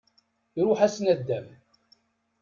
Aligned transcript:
Iruḥ-as 0.59 0.95
nnudam. 0.99 1.47